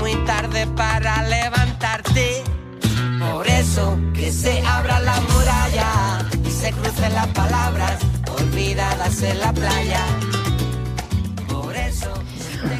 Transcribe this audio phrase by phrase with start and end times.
[0.00, 2.42] Muy tarde para levantarte.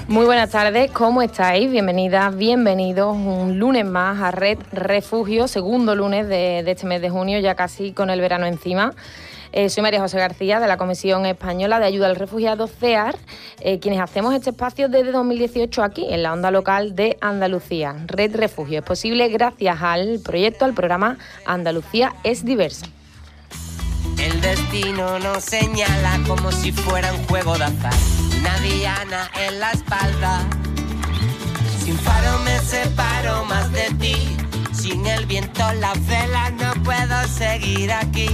[0.09, 1.71] Muy buenas tardes, ¿cómo estáis?
[1.71, 7.39] Bienvenidas, bienvenidos un lunes más a Red Refugio, segundo lunes de, este mes de junio,
[7.41, 8.95] ya casi con el verano encima.
[9.53, 13.17] Eh, soy María José García de la Comisión Española de Ayuda al Refugiado CEAR,
[13.61, 17.95] eh, quienes hacemos este espacio desde 2018 aquí en la onda local de Andalucía.
[18.07, 22.87] Red Refugio es posible gracias al proyecto, al programa Andalucía es diversa.
[24.19, 27.93] El destino nos señala como si fuera un juego de azar
[28.43, 30.41] una diana en la espalda.
[31.79, 34.17] Sin faro me separo más de ti.
[34.73, 38.29] Sin el viento la vela no puedo seguir aquí.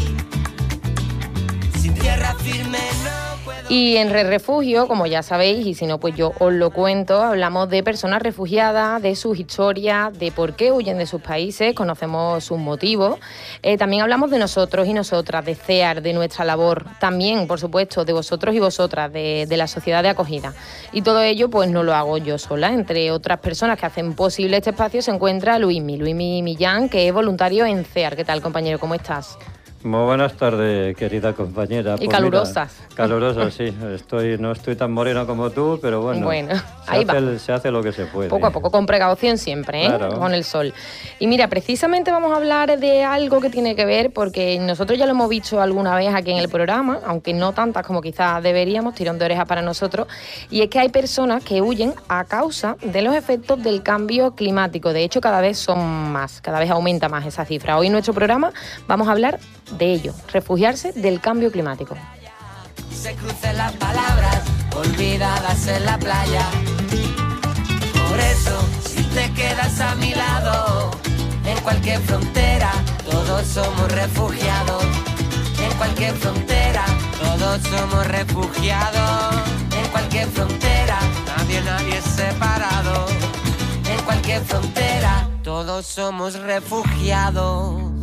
[3.70, 7.20] Y en Red Refugio, como ya sabéis, y si no, pues yo os lo cuento,
[7.22, 12.42] hablamos de personas refugiadas, de sus historias, de por qué huyen de sus países, conocemos
[12.42, 13.18] sus motivos.
[13.62, 18.06] Eh, también hablamos de nosotros y nosotras, de CEAR, de nuestra labor, también, por supuesto,
[18.06, 20.54] de vosotros y vosotras, de, de la sociedad de acogida.
[20.92, 22.72] Y todo ello, pues no lo hago yo sola.
[22.72, 27.12] Entre otras personas que hacen posible este espacio se encuentra Luismi, Luismi Millán, que es
[27.12, 28.16] voluntario en CEAR.
[28.16, 28.78] ¿Qué tal, compañero?
[28.78, 29.36] ¿Cómo estás?
[29.84, 31.94] Muy buenas tardes, querida compañera.
[31.94, 32.74] Y pues calurosas.
[32.94, 33.72] calurosas, sí.
[33.94, 37.38] Estoy, no estoy tan morena como tú, pero bueno, bueno se, ahí hace, va.
[37.38, 38.28] se hace lo que se puede.
[38.28, 39.98] Poco a poco, con precaución siempre, ¿eh?
[40.18, 40.74] con el sol.
[41.20, 45.06] Y mira, precisamente vamos a hablar de algo que tiene que ver, porque nosotros ya
[45.06, 48.96] lo hemos visto alguna vez aquí en el programa, aunque no tantas como quizás deberíamos,
[48.96, 50.08] tirón de oreja para nosotros,
[50.50, 54.92] y es que hay personas que huyen a causa de los efectos del cambio climático.
[54.92, 57.78] De hecho, cada vez son más, cada vez aumenta más esa cifra.
[57.78, 58.52] Hoy en nuestro programa
[58.88, 59.38] vamos a hablar
[59.72, 61.96] de ello, refugiarse del cambio climático.
[62.92, 64.42] Se crucen las palabras
[64.76, 66.46] olvidadas en la playa.
[68.08, 70.90] Por eso, si te quedas a mi lado,
[71.44, 72.72] en cualquier frontera,
[73.10, 74.84] todos somos refugiados.
[75.62, 76.84] En cualquier frontera,
[77.18, 79.34] todos somos refugiados.
[79.76, 83.06] En cualquier frontera, nadie, nadie es separado.
[83.90, 87.97] En cualquier frontera, todos somos refugiados.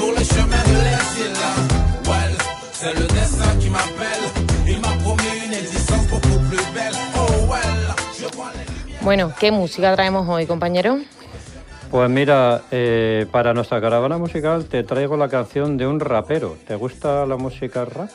[0.00, 1.32] Ma famille pour le chemin de l'exil.
[2.08, 2.36] Well,
[2.72, 4.24] c'est le destin qui m'appelle.
[4.66, 6.94] Il m'a promis une existence beaucoup plus belle.
[7.16, 9.02] Oh well, je vois les lumières.
[9.02, 10.98] Bueno, ¿qué música traemos hoy, compañero?
[11.90, 16.56] Pues mira, eh, para nuestra caravana musical te traigo la canción de un rapero.
[16.66, 18.08] ¿Te gusta la música rap?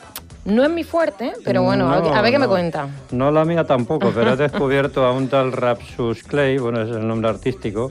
[0.46, 2.88] No es mi fuerte, pero bueno, a ver qué me cuenta.
[3.10, 7.06] No la mía tampoco, pero he descubierto a un tal Rapsus Clay, bueno, es el
[7.06, 7.90] nombre artístico,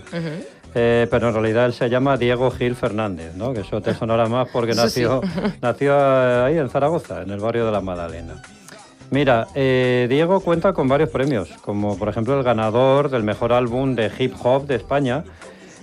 [0.76, 3.54] eh, pero en realidad él se llama Diego Gil Fernández, ¿no?
[3.54, 5.22] que eso te sonará más porque nació,
[5.62, 5.98] nació
[6.46, 8.42] ahí en Zaragoza, en el barrio de la Madalena.
[9.12, 13.96] Mira, eh, Diego cuenta con varios premios, como por ejemplo el ganador del mejor álbum
[13.96, 15.24] de hip hop de España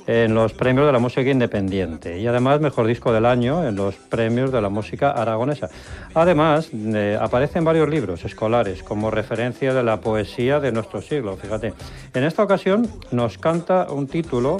[0.06, 3.94] en los premios de la música independiente y además mejor disco del año en los
[3.94, 5.68] premios de la música aragonesa.
[6.14, 11.36] Además, eh, aparece en varios libros escolares como referencia de la poesía de nuestro siglo,
[11.36, 11.74] fíjate.
[12.14, 14.58] En esta ocasión nos canta un título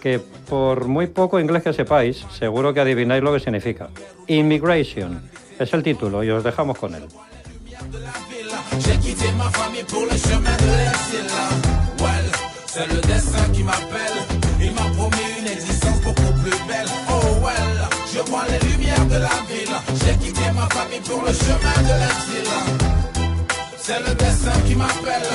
[0.00, 3.88] que por muy poco inglés que sepáis, seguro que adivináis lo que significa.
[4.28, 5.20] Immigration
[5.58, 7.02] es el título y os dejamos con él.
[17.26, 17.34] Belle.
[17.34, 19.76] Oh well, je vois les lumières de la ville.
[20.00, 22.48] J'ai quitté ma famille pour le chemin de l'exil.
[23.78, 25.28] c'est le destin qui m'appelle.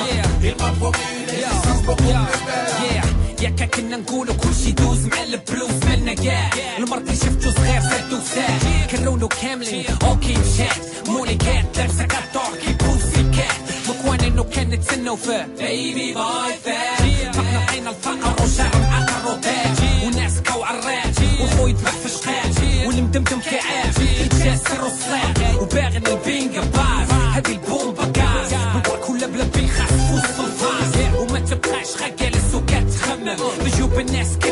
[0.43, 3.01] Il m'a promis une existence beaucoup plus belle.
[3.41, 8.85] ياك كنا نقولوا كل شي يدوز مع البلوز مالنا كاع المرضي شفتو صغير سدو ساع
[8.91, 13.57] كرونو كاملين أوكي مشات مولي كات دارسة كاتور كي بوسي كات
[13.89, 19.33] مكوان انه كان نتسنو في بيبي باي فات فقنا لقينا الفقر وطاج وناس كو
[21.57, 22.41] خو يذبح في شقاع
[22.87, 30.39] والمدمدم كعاب يتكسر وصلاق وباغي البينغ باز هذه البومبا كاز مبارك ولا بلا بالخاص وسط
[30.39, 33.35] الفاز وما تبقاش غا جالس وكتخمم.
[33.65, 34.50] نجوب الناس كي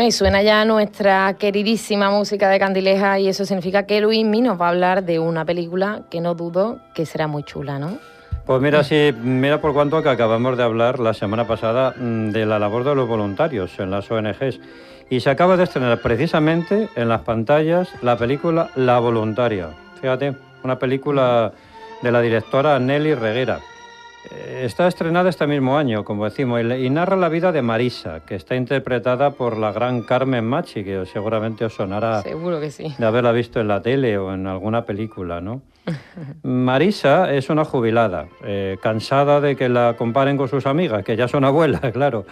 [0.00, 4.66] Y suena ya nuestra queridísima música de Candileja y eso significa que Luismi nos va
[4.66, 7.98] a hablar de una película que no dudo que será muy chula, ¿no?
[8.46, 12.46] Pues mira, sí, mira por cuanto que acabamos de hablar la semana pasada mm, de
[12.46, 14.60] la labor de los voluntarios en las ONGs
[15.10, 19.70] y se acaba de estrenar precisamente en las pantallas la película La Voluntaria.
[20.00, 21.52] Fíjate, una película
[22.02, 23.60] de la directora Nelly Reguera.
[24.30, 28.34] Eh, Está estrenada este mismo año, como decimos, y narra la vida de Marisa, que
[28.34, 32.94] está interpretada por la gran Carmen Machi, que seguramente os sonará Seguro que sí.
[32.98, 35.62] de haberla visto en la tele o en alguna película, ¿no?
[36.42, 41.28] Marisa es una jubilada, eh, cansada de que la comparen con sus amigas, que ya
[41.28, 42.26] son abuelas, claro.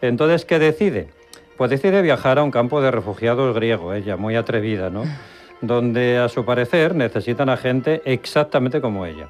[0.00, 1.08] Entonces, ¿qué decide?
[1.58, 5.04] Pues decide viajar a un campo de refugiados griego, ella, muy atrevida, ¿no?
[5.60, 9.28] Donde, a su parecer, necesitan a gente exactamente como ella.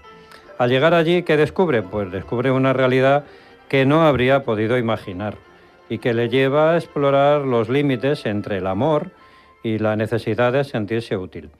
[0.63, 1.83] Al llegar allí, ¿qué descubre?
[1.83, 3.25] Pues descubre una realidad
[3.69, 5.37] que no habría podido imaginar
[5.89, 9.11] y que le lleva a explorar los límites entre el amor
[9.65, 11.51] y la necesidad de sentirse útil.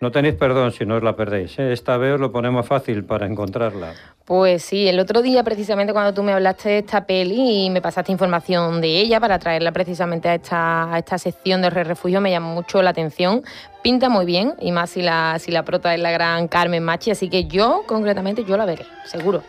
[0.00, 1.58] No tenéis perdón si no os la perdéis.
[1.58, 1.74] ¿eh?
[1.74, 3.92] Esta vez os lo ponemos fácil para encontrarla.
[4.24, 7.82] Pues sí, el otro día precisamente cuando tú me hablaste de esta peli y me
[7.82, 12.22] pasaste información de ella para traerla precisamente a esta, a esta sección de Re refugio
[12.22, 13.42] me llamó mucho la atención.
[13.82, 17.10] Pinta muy bien y más si la, si la prota es la gran Carmen Machi,
[17.10, 19.42] así que yo concretamente yo la veré, seguro.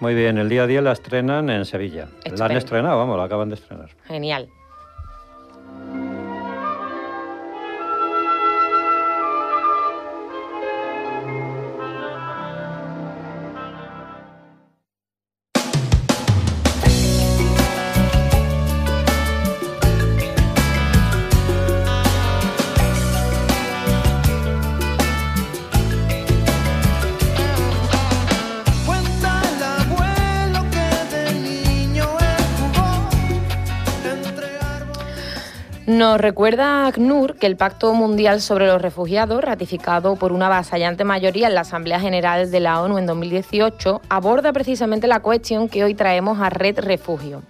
[0.00, 2.08] Muy bien, el día a día la estrenan en Sevilla.
[2.36, 3.88] La han estrenado, vamos, la acaban de estrenar.
[4.06, 4.48] Genial.
[36.00, 41.46] Nos recuerda ACNUR que el Pacto Mundial sobre los Refugiados, ratificado por una avasallante mayoría
[41.48, 45.94] en la Asamblea General de la ONU en 2018, aborda precisamente la cuestión que hoy
[45.94, 47.42] traemos a Red Refugio.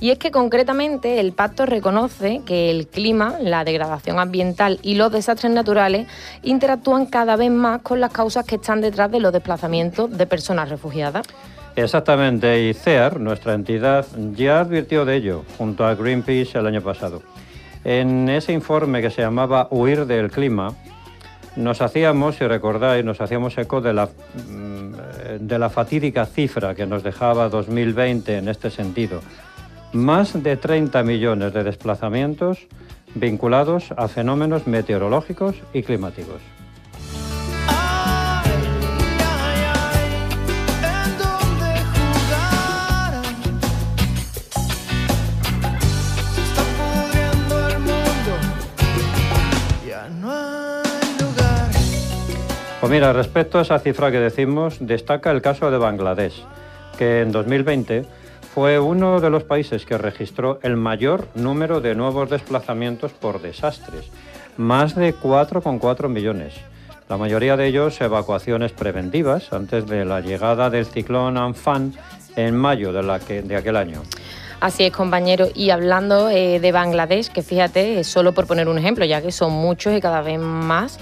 [0.00, 5.10] Y es que concretamente el pacto reconoce que el clima, la degradación ambiental y los
[5.10, 6.06] desastres naturales
[6.42, 10.68] interactúan cada vez más con las causas que están detrás de los desplazamientos de personas
[10.68, 11.26] refugiadas.
[11.74, 17.22] Exactamente, y CEAR, nuestra entidad, ya advirtió de ello junto a Greenpeace el año pasado.
[17.84, 20.72] En ese informe que se llamaba Huir del clima,
[21.56, 26.86] nos hacíamos, si recordáis, nos hacíamos eco de la, mm, de la fatídica cifra que
[26.86, 29.20] nos dejaba 2020 en este sentido.
[29.92, 32.66] Más de 30 millones de desplazamientos
[33.14, 36.40] vinculados a fenómenos meteorológicos y climáticos.
[52.84, 56.44] Pues mira, respecto a esa cifra que decimos, destaca el caso de Bangladesh,
[56.98, 58.04] que en 2020
[58.52, 64.10] fue uno de los países que registró el mayor número de nuevos desplazamientos por desastres,
[64.58, 66.56] más de 4,4 millones.
[67.08, 71.94] La mayoría de ellos evacuaciones preventivas antes de la llegada del ciclón Amphan
[72.36, 74.02] en mayo de aquel año.
[74.64, 75.48] Así es, compañero.
[75.54, 79.30] Y hablando eh, de Bangladesh, que fíjate, eh, solo por poner un ejemplo, ya que
[79.30, 80.98] son muchos y cada vez más,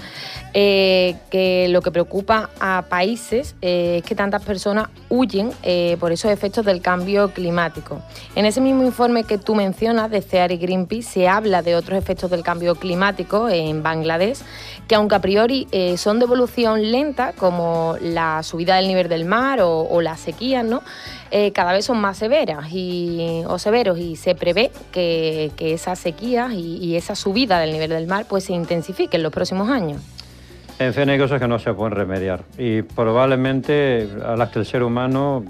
[0.53, 5.51] eh, que lo que preocupa a países es que tantas personas huyen
[5.97, 8.01] por esos efectos del cambio climático.
[8.35, 11.97] En ese mismo informe que tú mencionas de CEAR y Greenpeace se habla de otros
[11.97, 14.39] efectos del cambio climático en Bangladesh
[14.87, 15.67] que aunque a priori
[15.97, 20.65] son de evolución lenta, como la subida del nivel del mar o, o las sequías,
[20.65, 20.83] ¿no?
[21.35, 25.97] Eh, cada vez son más severas y, o severos y se prevé que, que esas
[25.97, 29.67] sequías y, y esa subida del nivel del mar pues se intensifique en los próximos
[29.71, 29.99] años.
[30.77, 34.67] En fin, hay cosas que no se pueden remediar y probablemente a las que el
[34.67, 35.43] ser humano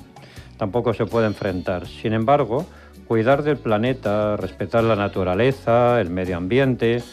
[0.55, 1.85] tampoco se puede enfrentar.
[1.85, 2.65] Sin embargo,
[3.05, 7.03] cuidar del planeta, respetar la naturaleza, el medio ambiente,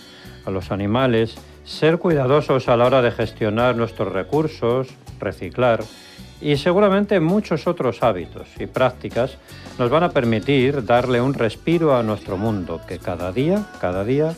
[0.46, 1.34] a los animales,
[1.64, 4.86] ser cuidadosos a la hora de gestionar nuestros recursos,
[5.18, 5.80] reciclar
[6.40, 9.36] y seguramente muchos otros hábitos y prácticas
[9.78, 14.34] nos van a permitir darle un respiro a nuestro mundo que cada día, cada día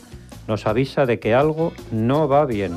[0.47, 2.75] nos avisa de que algo no va bien.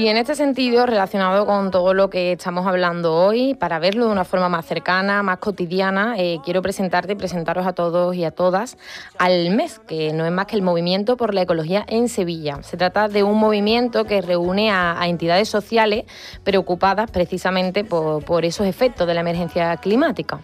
[0.00, 4.12] Y en este sentido, relacionado con todo lo que estamos hablando hoy, para verlo de
[4.12, 8.30] una forma más cercana, más cotidiana, eh, quiero presentarte y presentaros a todos y a
[8.30, 8.78] todas
[9.18, 12.62] al MES, que no es más que el Movimiento por la Ecología en Sevilla.
[12.62, 16.06] Se trata de un movimiento que reúne a, entidades sociales
[16.44, 20.40] preocupadas precisamente por, por esos efectos de la emergencia climática.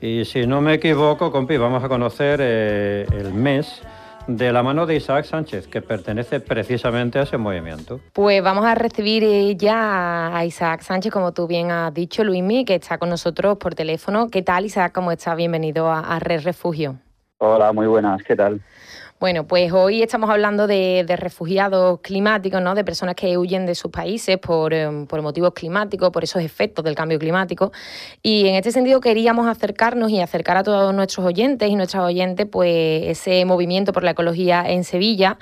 [0.00, 3.80] Y si no me equivoco, compi, vamos a conocer eh, el mes
[4.26, 8.00] de la mano de Isaac Sánchez, que pertenece precisamente a ese movimiento.
[8.12, 12.64] Pues vamos a recibir eh, ya a Isaac Sánchez, como tú bien has dicho, Luismi,
[12.64, 14.28] que está con nosotros por teléfono.
[14.28, 14.92] ¿Qué tal, Isaac?
[14.92, 15.36] ¿Cómo estás?
[15.36, 16.96] Bienvenido a, a Red Refugio.
[17.38, 18.60] Hola, muy buenas, ¿qué tal?
[19.22, 22.74] Bueno, pues hoy estamos hablando de, refugiados climáticos, ¿no?
[22.74, 26.84] De personas que huyen de sus países por, eh, por motivos climáticos, por esos efectos
[26.84, 27.70] del cambio climático.
[28.20, 32.48] Y en este sentido queríamos acercarnos y acercar a todos nuestros oyentes y nuestras oyentes,
[32.50, 32.72] pues
[33.16, 35.38] ese movimiento por la ecología en Sevilla,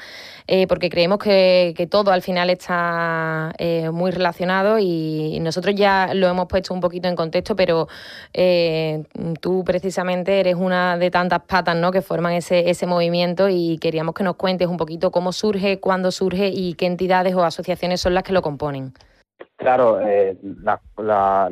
[0.46, 6.12] eh, porque creemos que, que todo al final está eh, muy relacionado y nosotros ya
[6.12, 7.86] lo hemos puesto un poquito en contexto, pero
[8.34, 9.04] eh,
[9.40, 11.92] tú precisamente eres una de tantas patas ¿no?
[11.92, 16.10] que forman ese, ese movimiento y queríamos que nos cuentes un poquito cómo surge, cuándo
[16.10, 18.92] surge y qué entidades o asociaciones son las que lo componen.
[19.56, 20.38] Claro, eh,
[20.96, 21.50] la,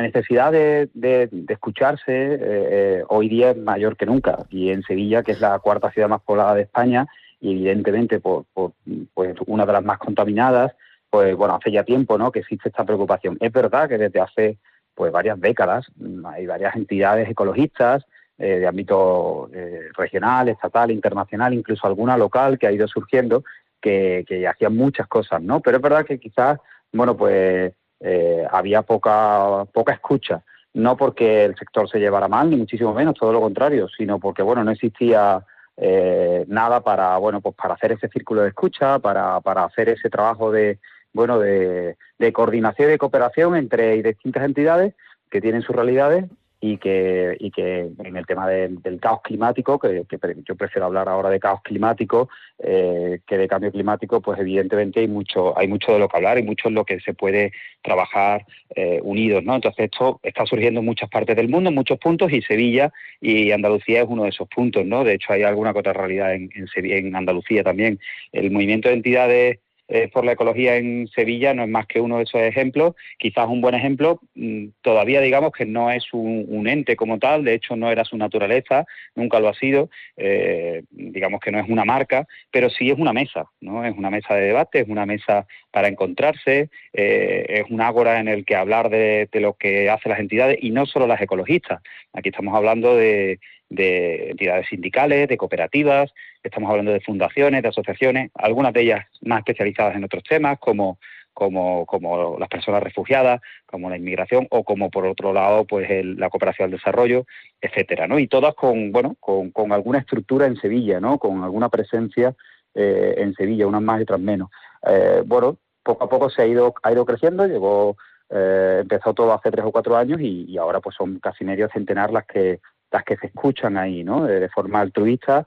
[0.00, 4.38] necesidad de escucharse eh, eh, hoy día es mayor que nunca.
[4.48, 7.06] Y en Sevilla, que es la cuarta ciudad más poblada de España,
[7.40, 8.72] y evidentemente por, por,
[9.12, 10.72] pues una de las más contaminadas,
[11.10, 12.32] pues bueno, hace ya tiempo ¿no?
[12.32, 13.36] que existe esta preocupación.
[13.38, 14.58] Es verdad que desde hace
[14.94, 18.06] pues varias décadas mm, hay varias entidades ecologistas
[18.38, 23.44] eh, de ámbito eh, regional, estatal, internacional, incluso alguna local que ha ido surgiendo,
[23.80, 25.60] que, hacían muchas cosas, ¿no?
[25.60, 26.58] Pero es verdad que quizás
[26.94, 30.42] bueno, pues eh, había poca, poca escucha.
[30.72, 34.42] No porque el sector se llevara mal, ni muchísimo menos, todo lo contrario, sino porque,
[34.42, 35.44] bueno, no existía
[35.76, 40.10] eh, nada para, bueno, pues para hacer ese círculo de escucha, para, para hacer ese
[40.10, 40.78] trabajo de,
[41.12, 44.94] bueno, de, de coordinación y de cooperación entre distintas entidades
[45.30, 46.24] que tienen sus realidades
[46.66, 50.02] y que, y que en el tema del, del caos climático, que,
[50.48, 55.08] yo prefiero hablar ahora de caos climático eh, que de cambio climático, pues evidentemente hay
[55.08, 57.52] mucho, hay mucho de lo que hablar y mucho en lo que se puede
[57.82, 59.56] trabajar eh, unidos, ¿no?
[59.56, 62.90] Entonces esto está surgiendo en muchas partes del mundo, en muchos puntos, y Sevilla
[63.20, 65.04] y Andalucía es uno de esos puntos, ¿no?
[65.04, 68.00] De hecho hay alguna otra realidad en, en, en Andalucía también.
[68.32, 72.16] El movimiento de entidades eh, por la ecología en Sevilla no es más que uno
[72.16, 76.96] de esos ejemplos, quizás un buen ejemplo, mm, todavía digamos que no es un, ente
[76.96, 81.52] como tal, de hecho no era su naturaleza, nunca lo ha sido, eh, digamos que
[81.52, 83.84] no es una marca, pero sí es una mesa, ¿no?
[83.84, 88.28] Es una mesa de debate, es una mesa para encontrarse, eh, es un ágora en
[88.28, 91.82] el que hablar de, de lo que hacen las entidades y no solo las ecologistas.
[92.14, 93.38] Aquí estamos hablando de,
[93.74, 96.12] de entidades sindicales, de cooperativas,
[96.42, 100.98] estamos hablando de fundaciones, de asociaciones, algunas de ellas más especializadas en otros temas, como
[101.34, 106.30] como, como las personas refugiadas, como la inmigración o como por otro lado pues la
[106.30, 107.26] cooperación al desarrollo,
[107.60, 108.18] etcétera, ¿no?
[108.20, 111.18] Y todas con bueno con, con alguna estructura en Sevilla, ¿no?
[111.18, 112.34] Con alguna presencia
[112.72, 114.48] eh, en Sevilla, unas más y otras menos.
[114.86, 117.96] Eh, bueno, poco a poco se ha ido ha ido creciendo, llegó
[118.30, 122.10] eh, empezó todo hace tres o cuatro años y, ahora pues son casi medio centenar
[122.10, 122.60] las que
[122.94, 124.24] las que se escuchan ahí, ¿no?
[124.24, 125.46] De, forma altruista,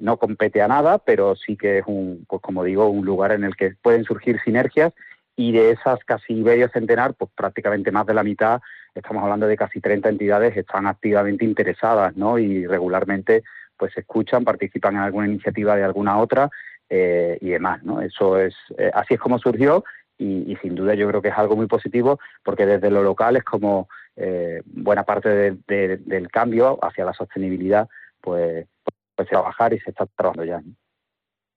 [0.00, 3.42] no compete a nada, pero sí que es un, pues como digo, un lugar en
[3.42, 4.92] el que pueden surgir sinergias
[5.38, 8.60] y de esas casi medio centenar, pues prácticamente más de la mitad,
[8.92, 12.38] estamos hablando de casi 30 entidades, están activamente interesadas, ¿no?
[12.38, 13.44] Y regularmente
[13.76, 16.50] pues escuchan, participan en alguna iniciativa de alguna otra
[16.90, 18.02] eh, y demás, ¿no?
[18.02, 19.84] Eso es, eh, así es como surgió
[20.18, 23.44] y, sin duda yo creo que es algo muy positivo porque desde lo local es
[23.44, 27.88] como eh, buena parte del cambio hacia la sostenibilidad,
[28.20, 28.66] pues,
[29.14, 30.62] pues trabajar y se está trabajando ya.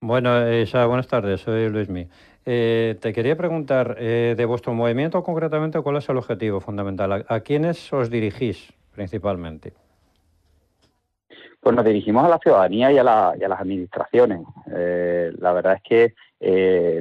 [0.04, 2.08] Bueno, Isa, buenas tardes, soy Luismi.
[2.46, 7.24] Eh, te quería preguntar, eh, de vuestro movimiento concretamente, ¿cuál es el objetivo fundamental?
[7.28, 9.74] ¿A, quiénes os dirigís principalmente?
[11.62, 14.42] Pues nos dirigimos a la ciudadanía y a, las administraciones.
[14.76, 16.14] Eh, la verdad es que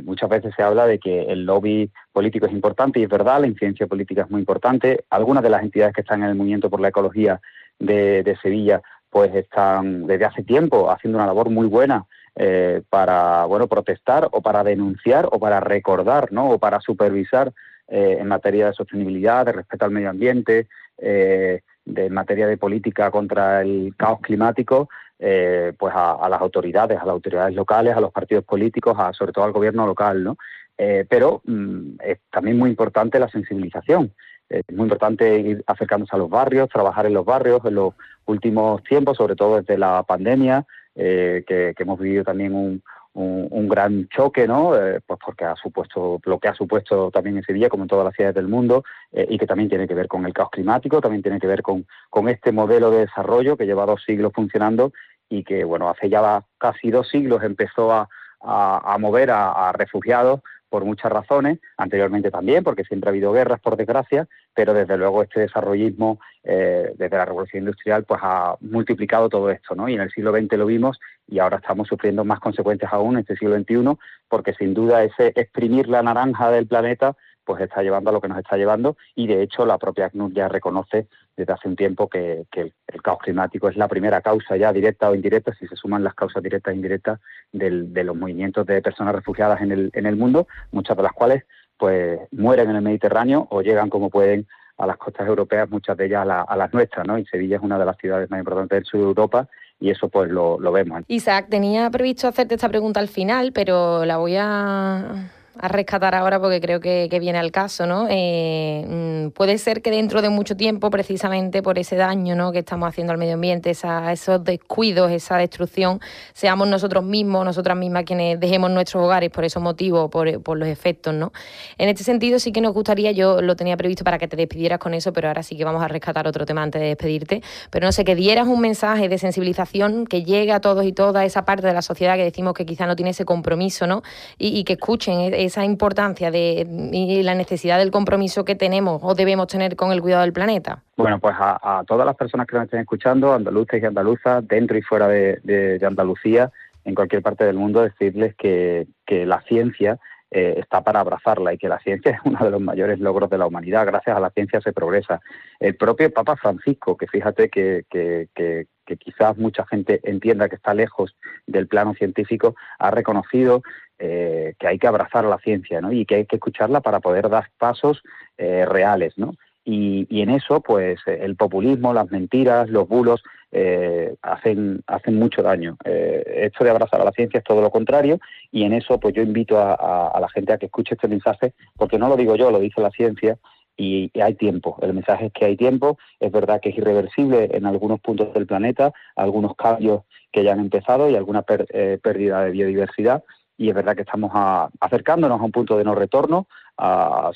[0.05, 3.47] muchas veces se habla de que el lobby político es importante y es verdad, la
[3.47, 5.05] incidencia política es muy importante.
[5.09, 7.41] Algunas de las entidades que están en el movimiento por la ecología
[7.79, 13.67] de Sevilla pues están desde hace tiempo haciendo una labor muy buena eh, para bueno
[13.67, 16.51] protestar o para denunciar o para recordar ¿no?
[16.51, 17.53] o para supervisar
[17.89, 21.63] eh, en materia de sostenibilidad, de respeto al medio ambiente, eh,
[21.95, 27.55] de materia de política contra el caos climático, pues a, las autoridades, a las autoridades
[27.55, 30.37] locales, a los partidos políticos, a, sobre todo al gobierno local, ¿no?
[30.77, 34.15] pero mm, es también muy importante la sensibilización.
[34.51, 37.95] Es muy importante ir acercándose a los barrios, trabajar en los barrios en los
[38.27, 40.67] últimos tiempos, sobre todo desde la pandemia,
[40.97, 42.83] eh, que, hemos vivido también un,
[43.13, 44.77] un, gran choque, ¿no?
[44.77, 48.05] Eh, pues porque ha supuesto lo que ha supuesto también en Sevilla, como en todas
[48.05, 51.01] las ciudades del mundo, eh, y que también tiene que ver con el caos climático,
[51.01, 54.93] también tiene que ver con, con este modelo de desarrollo que lleva dos siglos funcionando
[55.29, 58.09] y que, bueno, hace ya casi dos siglos empezó a,
[58.41, 60.41] a, mover a refugiados
[60.71, 65.23] por muchas razones, anteriormente también, porque siempre ha habido guerras, por desgracia, pero desde luego
[65.23, 69.89] este desarrollismo eh, desde la revolución industrial pues ha multiplicado todo esto, ¿no?
[69.89, 73.21] Y en el siglo XX lo vimos y ahora estamos sufriendo más consecuencias aún en
[73.21, 78.11] este siglo XXI, porque sin duda ese exprimir la naranja del planeta pues está llevando
[78.11, 81.09] a lo que nos está llevando y de hecho la propia ACNUR ya reconoce
[81.41, 85.15] desde hace un tiempo que, el, caos climático es la primera causa ya directa o
[85.15, 87.21] indirecta, si se suman las causas directas e indirectas
[87.53, 91.45] de los movimientos de personas refugiadas en el, en el mundo, muchas de las cuales
[91.79, 96.07] pues mueren en el Mediterráneo o llegan como pueden a las costas europeas, muchas de
[96.07, 97.19] ellas a, las nuestras, ¿no?
[97.19, 99.49] Y Sevilla es una de las ciudades más importantes del sur de Europa
[99.79, 101.03] y eso pues lo, lo vemos.
[101.09, 105.31] Isaac, tenía previsto hacerte esta pregunta al final, pero la voy a
[105.63, 108.07] a rescatar ahora porque creo que, viene al caso, ¿no?
[108.09, 112.51] Eh, mm, puede ser que dentro de mucho tiempo, precisamente por ese daño ¿no?
[112.51, 116.01] que estamos haciendo al medio ambiente, esos descuidos, esa destrucción,
[116.33, 121.13] seamos nosotros mismos, nosotras mismas quienes dejemos nuestros hogares por esos motivos, por, los efectos,
[121.13, 121.31] ¿no?
[121.77, 124.79] En este sentido sí que nos gustaría, yo lo tenía previsto para que te despidieras
[124.79, 127.87] con eso, pero ahora sí que vamos a rescatar otro tema antes de despedirte, pero
[127.87, 131.45] no sé, que dieras un mensaje de sensibilización que llegue a todos y todas esa
[131.45, 134.03] parte de la sociedad que decimos que quizá no tiene ese compromiso, ¿no?
[134.39, 135.21] Y, y que escuchen
[135.51, 140.01] esa importancia de, y la necesidad del compromiso que tenemos o debemos tener con el
[140.01, 140.83] cuidado del planeta?
[140.97, 144.83] Bueno, pues a, todas las personas que nos estén escuchando, andaluces y andaluzas, dentro y
[144.83, 146.51] fuera de, Andalucía,
[146.85, 149.99] en cualquier parte del mundo, decirles que, la ciencia
[150.31, 153.39] eh, está para abrazarla y que la ciencia es uno de los mayores logros de
[153.39, 153.87] la humanidad.
[153.87, 155.21] Gracias a la ciencia se progresa.
[155.59, 158.67] El propio Papa Francisco, que fíjate que, que, que,
[158.99, 161.17] quizás mucha gente entienda que está lejos
[161.47, 163.63] del plano científico, ha reconocido
[164.01, 165.93] eh, que hay que abrazar la ciencia ¿no?
[165.93, 168.03] y que hay que escucharla para poder dar pasos
[168.37, 169.17] eh, reales.
[169.17, 169.35] ¿no?
[169.65, 175.77] Y, en eso, pues el populismo, las mentiras, los bulos eh, hacen, hacen mucho daño.
[175.85, 178.19] esto de abrazar a la ciencia es todo lo contrario
[178.53, 181.99] y en eso pues yo invito a, la gente a que escuche este mensaje porque
[181.99, 183.39] no lo digo yo, lo dice la ciencia
[183.77, 184.79] y, hay tiempo.
[184.83, 185.99] El mensaje es que hay tiempo.
[186.19, 190.61] Es verdad que es irreversible en algunos puntos del planeta, algunos cambios que ya han
[190.61, 193.25] empezado y alguna pérdida de biodiversidad,
[193.57, 194.33] y es verdad que estamos
[194.81, 196.47] acercándonos a un punto de no retorno,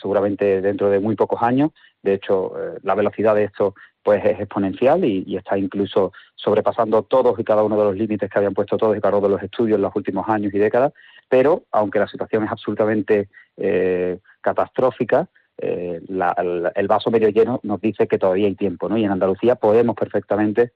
[0.00, 1.70] seguramente dentro de muy pocos años.
[2.02, 3.74] De hecho, eh, la velocidad de esto
[4.04, 8.38] pues es exponencial y, está incluso sobrepasando todos y cada uno de los límites que
[8.38, 10.92] habían puesto todos y cada uno de los estudios en los últimos años y décadas.
[11.28, 18.06] Pero, aunque la situación es absolutamente eh, catastrófica, eh, el, vaso medio lleno nos dice
[18.06, 18.98] que todavía hay tiempo, ¿no?
[18.98, 20.72] Y en Andalucía podemos perfectamente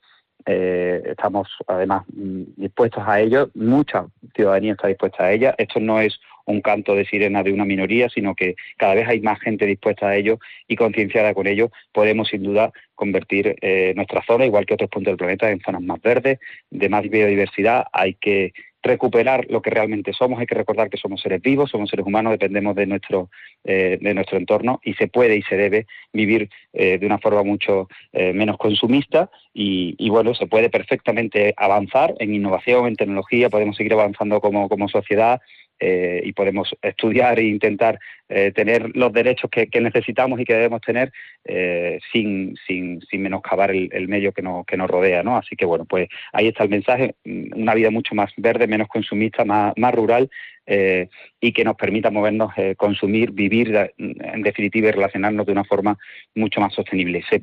[0.47, 5.55] eh, estamos además mm, dispuestos a ello, mucha ciudadanía está dispuesta a ella.
[5.59, 9.21] Esto no es un canto de sirena de una minoría, sino que cada vez hay
[9.21, 14.23] más gente dispuesta a ello y concienciada con ello, podemos sin duda convertir eh, nuestra
[14.23, 16.39] zona, igual que otros puntos del planeta, en zonas más verdes,
[16.71, 17.85] de más biodiversidad.
[17.93, 20.39] Hay que recuperar lo que realmente somos.
[20.39, 23.31] Hay que recordar que somos seres vivos, somos seres humanos, dependemos de nuestro,
[23.65, 27.43] eh, de nuestro entorno y se puede y se debe vivir eh, de una forma
[27.43, 33.51] mucho eh, menos consumista y, y, bueno, se puede perfectamente avanzar en innovación, en tecnología,
[33.51, 35.41] podemos seguir avanzando como, como sociedad
[35.81, 40.55] eh, y podemos estudiar e intentar eh, tener los derechos que, que, necesitamos y que
[40.55, 41.13] debemos tener
[41.45, 45.23] eh, sin, sin, sin, menoscabar el, el, medio que nos, que nos rodea.
[45.23, 45.37] ¿no?
[45.37, 48.89] Así que bueno, pues ahí está el mensaje, mm, una vida mucho más verde, menos
[48.89, 50.31] consumista, más, más rural
[50.67, 51.09] eh,
[51.41, 55.97] y que nos permita movernos, eh, consumir, vivir en definitiva y relacionarnos de una forma
[56.35, 57.23] mucho más sostenible.
[57.31, 57.43] Sí.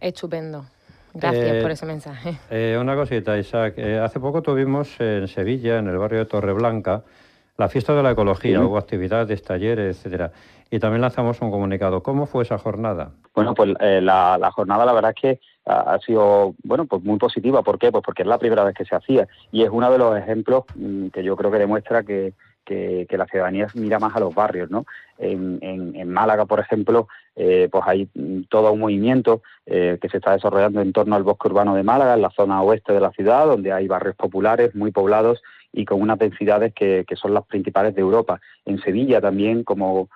[0.00, 0.64] Estupendo.
[1.14, 2.38] Gracias eh, por ese mensaje.
[2.50, 3.74] Eh, una cosita, Isaac.
[3.76, 7.02] Eh, hace poco tuvimos en Sevilla, en el barrio de Torreblanca,
[7.58, 8.64] la fiesta de la ecología, sí.
[8.64, 10.30] hubo actividades, talleres, etcétera.
[10.70, 12.02] Y también lanzamos un comunicado.
[12.02, 13.10] ¿Cómo fue esa jornada?
[13.34, 17.02] Bueno, pues eh, la, la, jornada la verdad es que ha, ha sido bueno pues
[17.02, 17.62] muy positiva.
[17.62, 17.90] ¿Por qué?
[17.90, 20.64] Pues porque es la primera vez que se hacía y es uno de los ejemplos
[20.76, 24.34] mmm, que yo creo que demuestra que, que, que, la ciudadanía mira más a los
[24.34, 24.84] barrios, ¿no?
[25.18, 27.08] En, en, en Málaga, por ejemplo,
[27.40, 28.08] eh, pues hay
[28.48, 32.14] todo un movimiento eh, que se está desarrollando en torno al bosque urbano de Málaga,
[32.14, 35.40] en la zona oeste de la ciudad, donde hay barrios populares muy poblados
[35.72, 38.40] y con unas densidades que, que son las principales de Europa.
[38.64, 40.08] En Sevilla también, como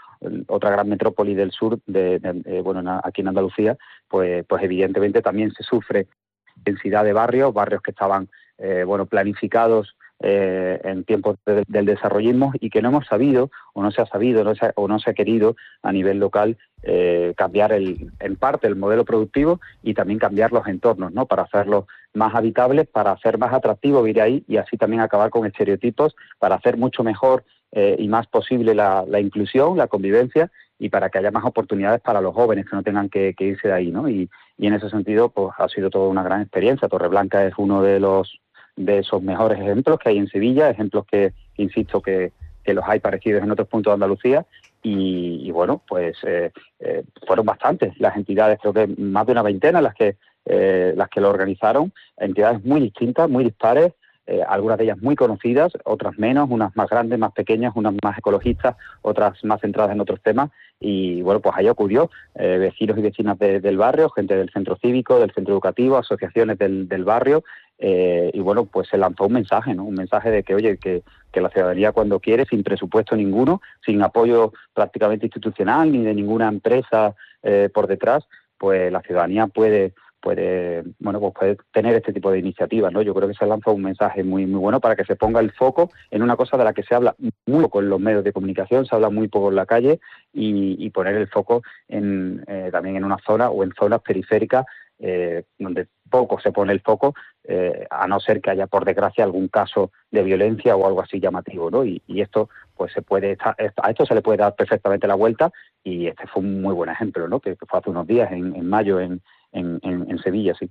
[0.48, 3.76] otra gran metrópoli del sur, de, de, de, bueno, aquí en Andalucía,
[4.08, 6.08] pues, pues evidentemente también se sufre
[6.56, 12.52] densidad de barrios, barrios que estaban eh, bueno planificados eh, en tiempos de, del desarrollismo
[12.60, 14.98] y que no hemos sabido o no se ha sabido no se ha, o no
[14.98, 19.94] se ha querido a nivel local eh, cambiar el, en parte el modelo productivo y
[19.94, 21.26] también cambiar los entornos ¿no?
[21.26, 25.46] para hacerlos más habitables, para hacer más atractivo vivir ahí y así también acabar con
[25.46, 30.88] estereotipos, para hacer mucho mejor eh, y más posible la, la, inclusión, la convivencia y
[30.88, 33.90] para que haya más oportunidades para los jóvenes que no tengan que, irse de ahí,
[33.90, 34.08] ¿no?
[34.08, 36.88] Y, y, en ese sentido, pues ha sido toda una gran experiencia.
[36.88, 38.40] Torreblanca es uno de los
[38.76, 42.32] de esos mejores ejemplos que hay en Sevilla, ejemplos que, insisto, que,
[42.64, 44.46] que los hay parecidos en otros puntos de Andalucía
[44.82, 49.80] y, bueno, pues eh, eh, fueron bastantes las entidades, creo que más de una veintena
[49.80, 53.92] las que eh, las que lo organizaron, entidades muy distintas, muy dispares,
[54.26, 58.16] eh, algunas de ellas muy conocidas, otras menos, unas más grandes, más pequeñas, unas más
[58.18, 60.50] ecologistas, otras más centradas en otros temas.
[60.78, 64.76] Y bueno, pues ahí ocurrió eh, vecinos y vecinas de, del barrio, gente del centro
[64.76, 67.42] cívico, del centro educativo, asociaciones del, del barrio.
[67.84, 69.82] Eh, y bueno, pues se lanzó un mensaje, ¿no?
[69.82, 74.00] Un mensaje de que, oye, que, que la ciudadanía cuando quiere, sin presupuesto ninguno, sin
[74.02, 78.24] apoyo prácticamente institucional ni de ninguna empresa eh, por detrás,
[78.56, 83.12] pues la ciudadanía puede puede bueno pues puede tener este tipo de iniciativas no yo
[83.12, 85.90] creo que se lanza un mensaje muy muy bueno para que se ponga el foco
[86.12, 88.86] en una cosa de la que se habla muy poco en los medios de comunicación
[88.86, 89.98] se habla muy poco en la calle
[90.32, 94.64] y, y poner el foco en eh, también en una zona o en zonas periféricas
[95.04, 99.24] eh, donde poco se pone el foco eh, a no ser que haya por desgracia
[99.24, 103.36] algún caso de violencia o algo así llamativo no y, y esto pues se puede
[103.40, 105.50] a esto se le puede dar perfectamente la vuelta
[105.82, 108.68] y este fue un muy buen ejemplo no que, fue hace unos días en, en
[108.68, 109.20] mayo en,
[109.52, 110.70] en, en Sevilla, sí.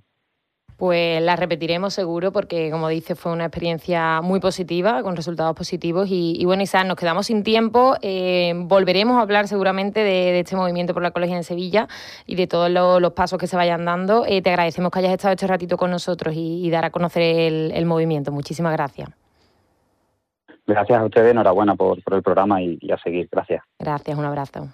[0.76, 6.08] Pues la repetiremos seguro porque, como dice, fue una experiencia muy positiva, con resultados positivos.
[6.10, 7.94] Y, y bueno, Isaac, nos quedamos sin tiempo.
[8.02, 11.88] Eh, volveremos a hablar seguramente de, de, este movimiento por la ecología en Sevilla
[12.26, 14.24] y de todos lo, los pasos que se vayan dando.
[14.26, 17.22] Eh, te agradecemos que hayas estado este ratito con nosotros y, y dar a conocer
[17.22, 18.32] el, el, movimiento.
[18.32, 19.10] Muchísimas gracias.
[20.66, 23.28] Gracias a ustedes, enhorabuena por, por el programa y, y a seguir.
[23.30, 23.62] Gracias.
[23.78, 24.68] Gracias, un abrazo.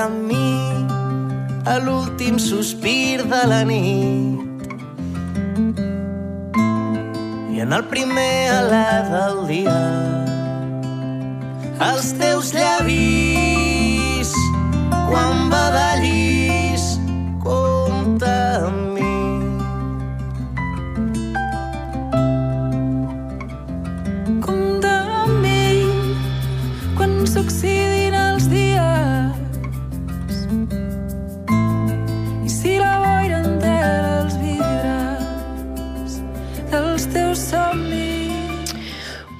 [0.00, 0.50] Amb mi
[1.68, 4.64] a l'últim sospir de la nit.
[7.52, 9.80] I en el primer alè del dia
[11.90, 14.32] els teus llavis
[15.10, 16.86] quan badallis
[17.44, 18.34] compta
[18.70, 19.14] amb mi.
[24.48, 25.84] Compta amb mi
[26.96, 28.69] quan s'oxidin els dies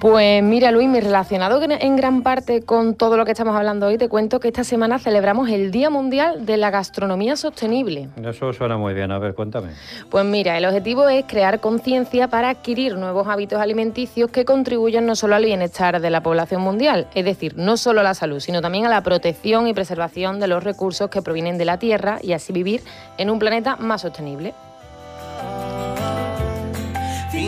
[0.00, 4.08] Pues mira, Luis, relacionado en gran parte con todo lo que estamos hablando hoy, te
[4.08, 8.08] cuento que esta semana celebramos el Día Mundial de la Gastronomía Sostenible.
[8.24, 9.72] Eso suena muy bien, a ver, cuéntame.
[10.08, 15.14] Pues mira, el objetivo es crear conciencia para adquirir nuevos hábitos alimenticios que contribuyan no
[15.16, 18.62] solo al bienestar de la población mundial, es decir, no solo a la salud, sino
[18.62, 22.32] también a la protección y preservación de los recursos que provienen de la Tierra y
[22.32, 22.80] así vivir
[23.18, 24.54] en un planeta más sostenible.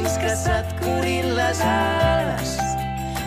[0.02, 2.58] Fins que se't curin les ales.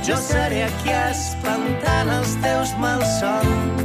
[0.05, 3.81] Jo seré aquí espantant els teus malsons.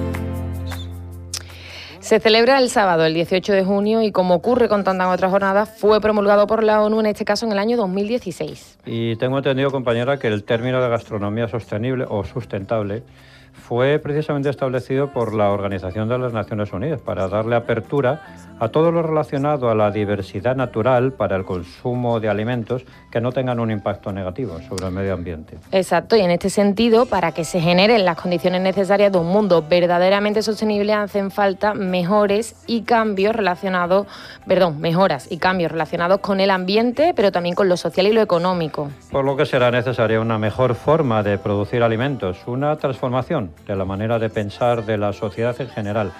[2.00, 5.70] Se celebra el sábado, el 18 de junio, y como ocurre con tantas otras jornadas,
[5.78, 8.78] fue promulgado por la ONU en este caso en el año 2016.
[8.86, 13.04] Y tengo entendido, compañera, que el término de gastronomía sostenible o sustentable
[13.52, 18.22] fue precisamente establecido por la Organización de las Naciones Unidas para darle apertura
[18.60, 23.32] a todo lo relacionado a la diversidad natural para el consumo de alimentos que no
[23.32, 25.56] tengan un impacto negativo sobre el medio ambiente.
[25.72, 29.64] Exacto, y en este sentido, para que se generen las condiciones necesarias de un mundo
[29.66, 34.06] verdaderamente sostenible, hacen falta mejores y cambios relacionados,
[34.46, 38.20] perdón, mejoras y cambios relacionados con el ambiente, pero también con lo social y lo
[38.20, 38.90] económico.
[39.10, 43.84] Por lo que será necesaria una mejor forma de producir alimentos, una transformación de la
[43.84, 46.12] manera de pensar de la sociedad en general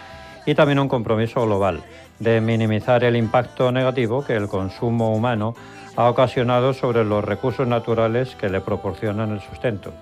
[0.47, 1.81] y también un compromiso global
[2.19, 5.55] de minimizar el impacto negativo que el consumo humano
[5.97, 9.93] ha ocasionado sobre los recursos naturales que le proporcionan el sustento.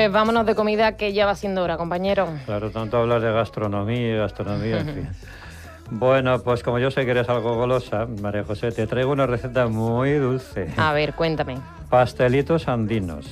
[0.00, 2.26] Pues vámonos de comida que ya va siendo hora, compañero.
[2.46, 5.08] Claro, tanto hablar de gastronomía y gastronomía, en fin.
[5.92, 9.66] Bueno, pues como yo sé que eres algo golosa, María José, te traigo una receta
[9.66, 10.68] muy dulce.
[10.76, 11.58] A ver, cuéntame.
[11.90, 13.26] Pastelitos andinos.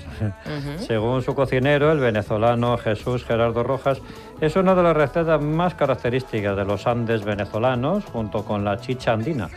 [0.80, 4.02] Según su cocinero, el venezolano Jesús Gerardo Rojas,
[4.40, 9.12] es una de las recetas más características de los Andes venezolanos, junto con la chicha
[9.12, 9.48] andina.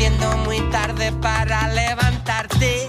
[0.00, 2.88] Haciendo muy tarde para levantarte.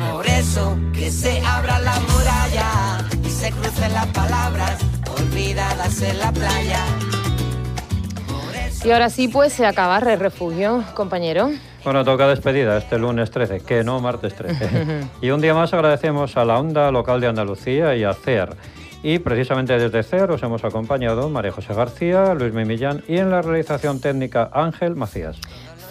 [0.00, 4.84] Por eso que se abra la muralla y se crucen las palabras
[5.16, 6.80] olvidadas en la playa.
[8.84, 11.52] Y ahora sí, pues se acaba el refugio, compañero.
[11.84, 15.06] Bueno, toca despedida este lunes 13, que no martes 13.
[15.22, 18.56] y un día más agradecemos a la Onda Local de Andalucía y a CER
[19.04, 23.42] y precisamente desde CER os hemos acompañado María José García, Luis Mimillán y en la
[23.42, 25.38] realización técnica Ángel Macías.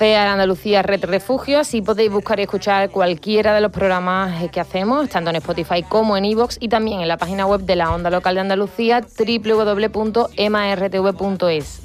[0.04, 5.08] CEAR Andalucía Red Refugio, así podéis buscar y escuchar cualquiera de los programas que hacemos,
[5.08, 8.10] tanto en Spotify como en iVoox y también en la página web de la Onda
[8.10, 10.42] Local de Andalucía, www.martv.es.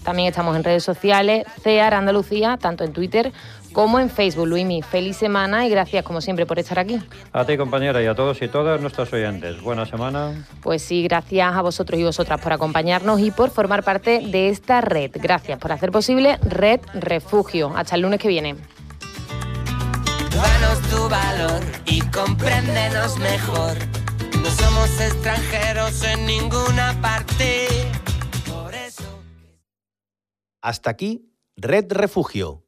[0.03, 3.33] También estamos en redes sociales, CEAR Andalucía, tanto en Twitter
[3.73, 4.47] como en Facebook.
[4.47, 7.01] Luimi, feliz semana y gracias como siempre por estar aquí.
[7.33, 9.61] A ti compañera y a todos y todas nuestros oyentes.
[9.61, 10.47] Buena semana.
[10.63, 14.81] Pues sí, gracias a vosotros y vosotras por acompañarnos y por formar parte de esta
[14.81, 15.11] red.
[15.15, 17.73] Gracias por hacer posible Red Refugio.
[17.75, 18.57] Hasta el lunes que viene.
[20.35, 23.77] Danos tu valor y compréndenos mejor.
[24.43, 27.67] No somos extranjeros en ninguna parte.
[28.49, 29.03] Por eso.
[30.63, 32.68] Hasta aquí, Red Refugio,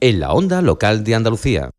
[0.00, 1.70] En la onda local de Andalucía.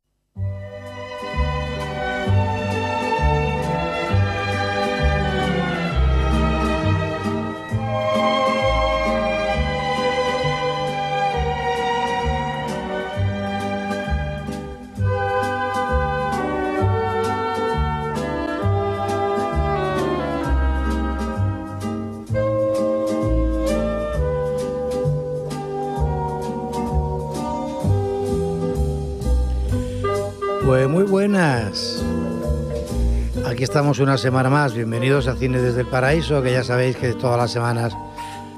[33.62, 34.74] Aquí estamos una semana más.
[34.74, 37.96] Bienvenidos a Cine desde el Paraíso, que ya sabéis que todas las semanas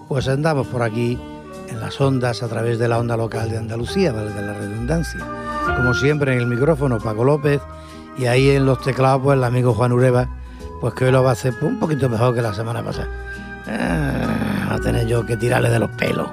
[0.07, 1.19] pues andamos por aquí
[1.67, 5.19] en las ondas a través de la onda local de Andalucía, vale de la redundancia.
[5.75, 7.59] Como siempre en el micrófono Paco López
[8.17, 10.29] y ahí en los teclados pues el amigo Juan Ureva,
[10.79, 13.09] pues que hoy lo va a hacer un poquito mejor que la semana pasada.
[13.67, 16.29] Ah, va a tener yo que tirarle de los pelos.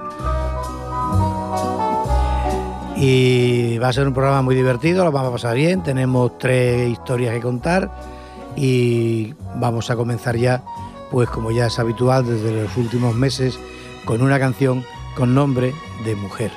[2.95, 6.89] Y va a ser un programa muy divertido, lo vamos a pasar bien, tenemos tres
[6.89, 8.20] historias que contar
[8.61, 10.63] y vamos a comenzar ya,
[11.11, 13.59] pues como ya es habitual desde los últimos meses,
[14.05, 14.85] con una canción
[15.17, 15.73] con nombre
[16.05, 16.53] de mujer.